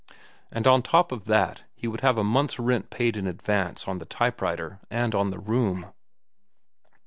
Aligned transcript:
And 0.49 0.65
on 0.67 0.81
top 0.81 1.11
of 1.11 1.25
that 1.25 1.61
he 1.75 1.87
would 1.87 2.01
have 2.01 2.17
a 2.17 2.23
month's 2.23 2.57
rent 2.57 2.89
paid 2.89 3.15
in 3.15 3.27
advance 3.27 3.87
on 3.87 3.99
the 3.99 4.05
type 4.05 4.41
writer 4.41 4.79
and 4.89 5.13
on 5.13 5.29
the 5.29 5.37
room. 5.37 5.91